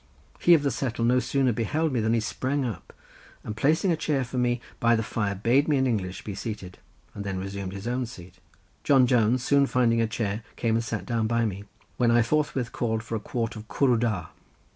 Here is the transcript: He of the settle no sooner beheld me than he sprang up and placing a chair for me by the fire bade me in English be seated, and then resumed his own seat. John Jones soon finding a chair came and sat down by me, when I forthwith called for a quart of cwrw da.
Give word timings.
He 0.39 0.55
of 0.55 0.63
the 0.63 0.71
settle 0.71 1.05
no 1.05 1.19
sooner 1.19 1.53
beheld 1.53 1.93
me 1.93 1.99
than 1.99 2.15
he 2.15 2.19
sprang 2.21 2.65
up 2.65 2.91
and 3.43 3.55
placing 3.55 3.91
a 3.91 3.95
chair 3.95 4.23
for 4.23 4.39
me 4.39 4.59
by 4.79 4.95
the 4.95 5.03
fire 5.03 5.35
bade 5.35 5.67
me 5.67 5.77
in 5.77 5.85
English 5.85 6.23
be 6.23 6.33
seated, 6.33 6.79
and 7.13 7.23
then 7.23 7.37
resumed 7.37 7.73
his 7.73 7.87
own 7.87 8.07
seat. 8.07 8.39
John 8.83 9.05
Jones 9.05 9.43
soon 9.43 9.67
finding 9.67 10.01
a 10.01 10.07
chair 10.07 10.41
came 10.55 10.73
and 10.73 10.83
sat 10.83 11.05
down 11.05 11.27
by 11.27 11.45
me, 11.45 11.65
when 11.97 12.09
I 12.09 12.23
forthwith 12.23 12.71
called 12.71 13.03
for 13.03 13.15
a 13.15 13.19
quart 13.19 13.55
of 13.55 13.67
cwrw 13.67 13.99
da. 13.99 14.29